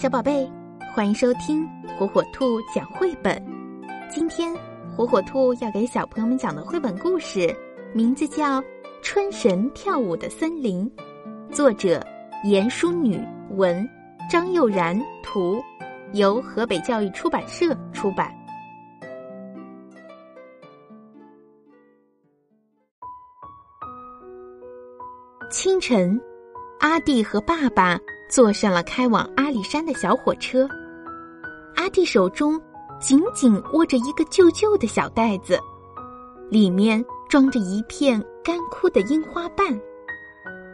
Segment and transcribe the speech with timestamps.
[0.00, 0.48] 小宝贝，
[0.94, 3.44] 欢迎收听火火兔讲绘本。
[4.08, 4.54] 今天
[4.96, 7.52] 火火兔要给小朋友们讲的绘本故事，
[7.92, 8.62] 名字叫
[9.02, 10.88] 《春神跳舞的森林》，
[11.52, 12.00] 作者
[12.44, 13.84] 严淑女文，
[14.30, 15.60] 张佑然图，
[16.12, 18.32] 由河北教育出版社出版。
[25.50, 26.20] 清晨，
[26.78, 27.98] 阿弟和爸爸。
[28.28, 30.68] 坐上了开往阿里山的小火车，
[31.76, 32.60] 阿弟手中
[33.00, 35.58] 紧紧握着一个旧旧的小袋子，
[36.50, 39.66] 里面装着一片干枯的樱花瓣。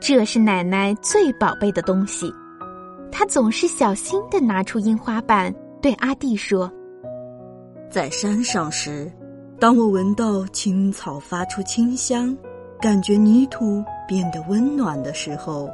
[0.00, 2.32] 这是奶奶最宝贝的东西，
[3.10, 6.70] 她总是小心的拿出樱花瓣，对阿弟说
[7.90, 9.10] ：“在山上时，
[9.58, 12.36] 当我闻到青草发出清香，
[12.80, 15.68] 感觉泥土变得温暖的时候。”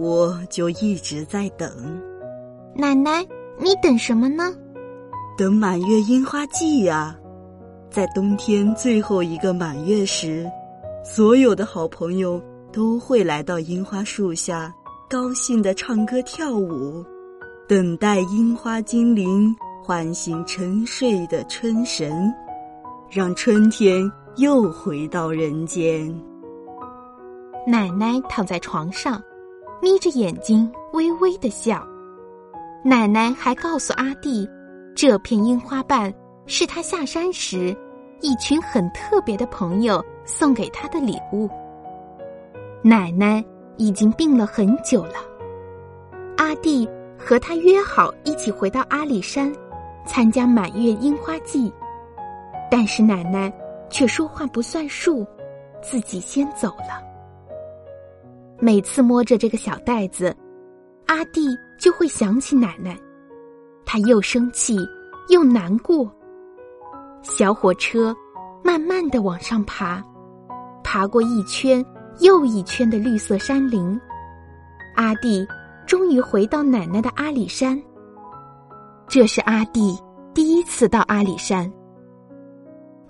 [0.00, 1.68] 我就一直在等，
[2.74, 3.22] 奶奶，
[3.58, 4.50] 你等什么呢？
[5.36, 7.14] 等满月樱花季呀，
[7.90, 10.50] 在冬天最后一个满月时，
[11.04, 12.40] 所有的好朋友
[12.72, 14.74] 都会来到樱花树下，
[15.06, 17.04] 高兴的唱歌跳舞，
[17.68, 22.10] 等待樱花精灵唤醒沉睡的春神，
[23.10, 26.10] 让春天又回到人间。
[27.66, 29.22] 奶奶躺在床上。
[29.82, 31.86] 眯着眼睛，微微的笑。
[32.84, 34.48] 奶奶还告诉阿弟，
[34.94, 36.12] 这片樱花瓣
[36.46, 37.76] 是他下山时，
[38.20, 41.48] 一群很特别的朋友送给他的礼物。
[42.82, 43.44] 奶奶
[43.76, 45.14] 已经病了很久了，
[46.36, 49.50] 阿弟和他约好一起回到阿里山，
[50.06, 51.72] 参加满月樱花季，
[52.70, 53.52] 但是奶奶
[53.88, 55.26] 却说话不算数，
[55.82, 57.09] 自己先走了。
[58.60, 60.36] 每次摸着这个小袋子，
[61.06, 62.94] 阿弟就会想起奶奶，
[63.86, 64.76] 他又生气
[65.30, 66.14] 又难过。
[67.22, 68.14] 小火车
[68.62, 70.02] 慢慢的往上爬，
[70.84, 71.84] 爬过一圈
[72.20, 73.98] 又一圈的绿色山林，
[74.94, 75.46] 阿弟
[75.86, 77.80] 终于回到奶奶的阿里山。
[79.08, 79.98] 这是阿弟
[80.34, 81.72] 第一次到阿里山。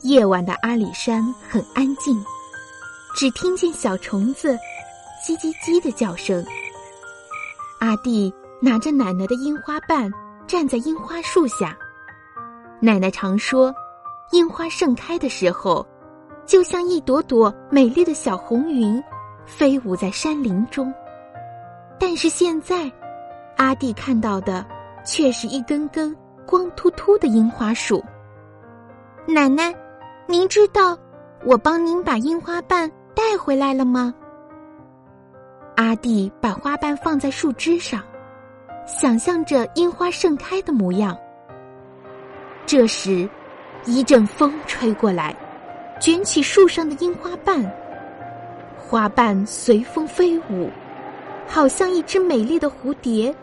[0.03, 2.17] 夜晚的阿里山很安静，
[3.17, 4.57] 只听见小虫子。
[5.25, 6.45] 叽叽叽的叫声。
[7.79, 10.11] 阿弟拿着奶奶的樱花瓣，
[10.47, 11.77] 站在樱花树下。
[12.81, 13.75] 奶奶常说，
[14.33, 15.87] 樱花盛开的时候，
[16.47, 19.03] 就像一朵朵美丽的小红云，
[19.45, 20.93] 飞舞在山林中。
[21.99, 22.91] 但是现在，
[23.57, 24.65] 阿弟看到的，
[25.05, 26.17] 却是一根根
[26.47, 28.03] 光秃秃的樱花树。
[29.27, 29.75] 奶奶，
[30.27, 30.99] 您知道
[31.45, 34.15] 我帮您把樱花瓣带回来了吗？
[35.81, 38.03] 阿弟把花瓣放在树枝上，
[38.85, 41.17] 想象着樱花盛开的模样。
[42.67, 43.27] 这时，
[43.87, 45.35] 一阵风吹过来，
[45.99, 47.65] 卷起树上的樱花瓣，
[48.77, 50.69] 花瓣随风飞舞，
[51.49, 53.35] 好像一只美丽的蝴蝶，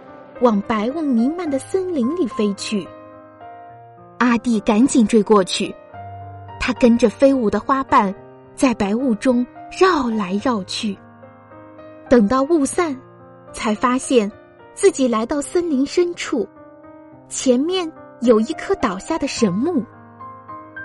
[0.41, 2.87] 往白雾弥漫的森林里飞去。
[4.19, 5.73] 阿弟赶紧追过去，
[6.59, 8.13] 他跟着飞舞的花瓣，
[8.53, 10.95] 在白雾中绕来绕去。
[12.09, 12.97] 等到雾散，
[13.51, 14.31] 才发现
[14.73, 16.47] 自己来到森林深处，
[17.27, 17.91] 前面
[18.21, 19.83] 有一棵倒下的神木，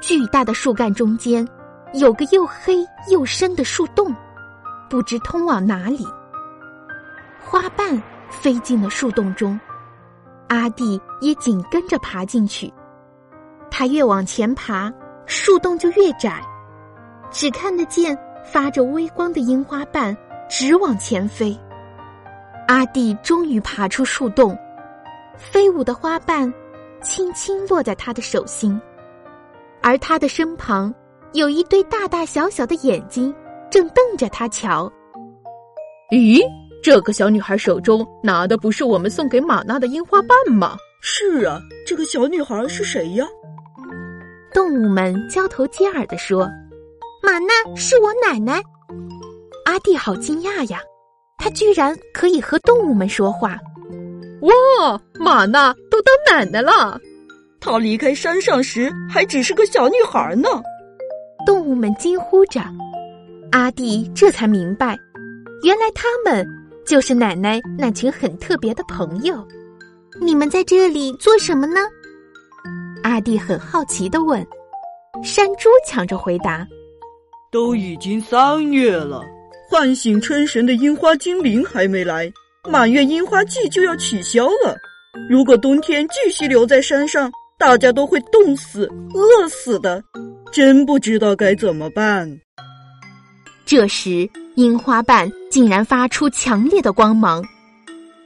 [0.00, 1.46] 巨大的树干中间
[1.94, 4.12] 有个又黑又深的树洞，
[4.90, 6.04] 不知通往哪里。
[7.40, 9.58] 花瓣飞进了树洞中，
[10.48, 12.72] 阿弟也紧跟着爬进去。
[13.70, 14.92] 他越往前爬，
[15.26, 16.42] 树洞就越窄，
[17.30, 20.16] 只看得见发着微光的樱花瓣。
[20.54, 21.58] 直往前飞，
[22.68, 24.54] 阿弟终于爬出树洞，
[25.34, 26.52] 飞舞的花瓣
[27.00, 28.78] 轻轻落在他的手心，
[29.80, 30.94] 而他的身旁
[31.32, 33.34] 有一对大大小小的眼睛，
[33.70, 34.92] 正瞪着他瞧。
[36.10, 36.38] 咦，
[36.82, 40.76] 这个小女孩手中拿的不是我们送给玛娜的樱花瓣吗？
[41.00, 43.26] 是啊，这个小女孩是谁呀？
[44.52, 46.46] 动物们交头接耳地说
[47.24, 48.62] ：“玛娜是我奶奶。”
[49.64, 50.80] 阿弟好惊讶呀，
[51.38, 53.58] 他居然可以和动物们说话！
[54.42, 57.00] 哇，玛娜都当奶奶了！
[57.60, 60.48] 她离开山上时还只是个小女孩呢。
[61.46, 62.60] 动物们惊呼着，
[63.52, 64.98] 阿弟这才明白，
[65.62, 66.46] 原来他们
[66.84, 69.46] 就是奶奶那群很特别的朋友。
[70.20, 71.80] 你们在这里做什么呢？
[73.04, 74.44] 阿弟很好奇的问。
[75.22, 76.66] 山猪抢着回答
[77.52, 79.22] ：“都已经三月了。”
[79.72, 82.30] 唤醒春神的樱花精灵还没来，
[82.70, 84.76] 满月樱花季就要取消了。
[85.30, 90.04] 如果冬天继续留在山上，大家都会冻死、饿死的，
[90.52, 92.30] 真不知道该怎么办。
[93.64, 97.42] 这时，樱花瓣竟然发出强烈的光芒。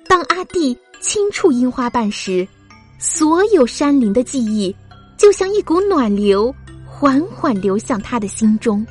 [0.09, 2.45] 当阿弟轻触樱花瓣时，
[2.99, 4.75] 所有山林的记忆
[5.17, 6.53] 就像一股暖流，
[6.85, 8.85] 缓缓流向他的心中。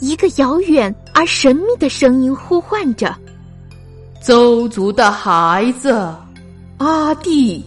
[0.00, 3.16] 一个遥远而神秘的声音呼唤着
[4.20, 6.12] ：“邹族的孩子，
[6.78, 7.64] 阿弟，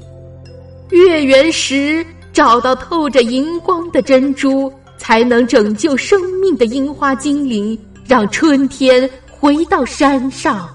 [0.90, 10.70] 月圆时找到透着银光的珍珠，才能拯救生命的樱花精灵，让春天回到山上。”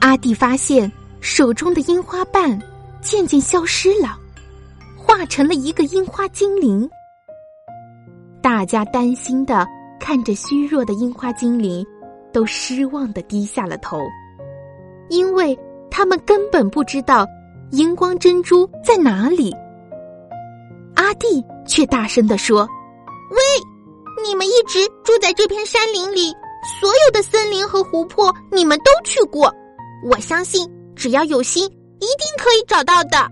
[0.00, 0.90] 阿弟发现
[1.20, 2.58] 手中的樱花瓣
[3.02, 4.16] 渐渐消失了，
[4.96, 6.88] 化成了一个樱花精灵。
[8.40, 9.66] 大家担心的。
[10.00, 11.86] 看着虚弱的樱花精灵，
[12.32, 13.98] 都失望的低下了头，
[15.10, 15.56] 因为
[15.90, 17.26] 他们根本不知道
[17.72, 19.54] 荧光珍珠在哪里。
[20.96, 22.66] 阿弟却大声的说
[23.30, 23.38] ：“喂，
[24.26, 26.32] 你们一直住在这片山林里，
[26.80, 29.52] 所有的森林和湖泊你们都去过，
[30.10, 33.30] 我相信只要有心，一定可以找到的。”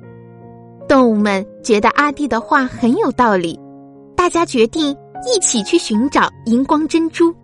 [0.88, 3.58] 动物们觉得阿弟的话很有道理，
[4.14, 4.96] 大家决定。
[5.26, 7.34] 一起去寻找荧光珍珠。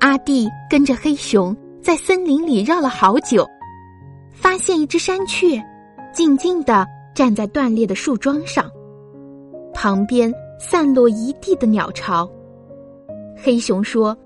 [0.00, 3.48] 阿弟跟着黑熊在森林里绕了好久，
[4.32, 5.62] 发现一只山雀，
[6.12, 8.70] 静静的站在断裂的树桩上，
[9.72, 12.30] 旁边散落一地的鸟巢。
[13.36, 14.16] 黑熊说：“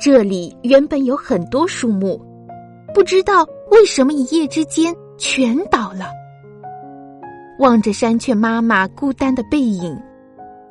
[0.00, 2.20] 这里原本有很多树木，
[2.94, 6.06] 不知道为什么一夜之间全倒了。”
[7.58, 10.00] 望着山雀妈妈孤单的背影。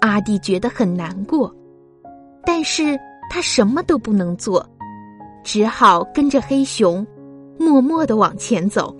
[0.02, 1.54] 阿弟觉得很难过，
[2.46, 2.98] 但是
[3.30, 4.66] 他什么都不能做，
[5.44, 7.06] 只好跟着黑熊，
[7.58, 8.96] 默默的往前走。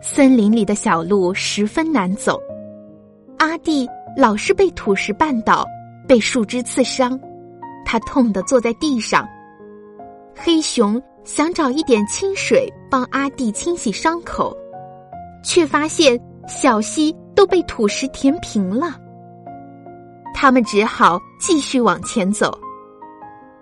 [0.00, 2.40] 森林里的小路十分难走，
[3.38, 5.66] 阿弟老是被土石绊倒，
[6.06, 7.18] 被树枝刺伤，
[7.84, 9.28] 他痛得坐在地上。
[10.34, 14.56] 黑熊想找一点清水帮阿弟清洗伤口，
[15.42, 18.96] 却发现小溪都被土石填平了。
[20.40, 22.56] 他们只好继续往前走。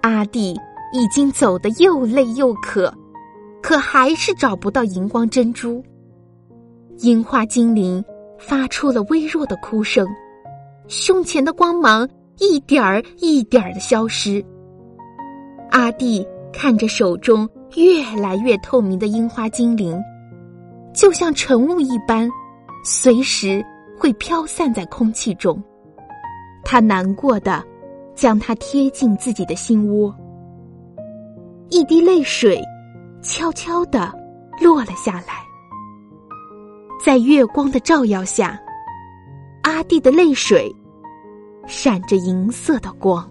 [0.03, 0.55] 阿弟
[0.93, 2.93] 已经走得又累又渴，
[3.63, 5.83] 可还是找不到荧光珍珠。
[6.99, 8.05] 樱花精灵
[8.39, 10.07] 发出了微弱的哭声，
[10.87, 12.07] 胸前的光芒
[12.41, 14.45] 一点儿一点儿的消失。
[15.71, 19.99] 阿弟看着手中越来越透明的樱花精灵，
[20.93, 22.31] 就像晨雾一般，
[22.85, 23.65] 随时
[23.99, 25.59] 会飘散在空气中。
[26.69, 27.65] 他难过的，
[28.17, 30.13] 将它贴近自己的心窝。
[31.71, 32.61] 一滴泪水，
[33.23, 34.13] 悄悄的
[34.61, 35.47] 落了下来。
[37.05, 38.61] 在月光的照耀下，
[39.63, 40.75] 阿弟的泪水
[41.69, 43.31] 闪着银色的光。